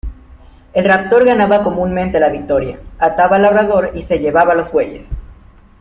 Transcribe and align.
El 0.73 0.83
raptor 0.85 1.23
ganaba 1.25 1.61
comúnmente 1.63 2.19
la 2.19 2.29
victoria, 2.29 2.79
ataba 2.97 3.35
al 3.35 3.43
labrador 3.43 3.91
y 3.93 4.01
se 4.01 4.17
llevaba 4.17 4.55
los 4.55 4.71
bueyes. 4.71 5.11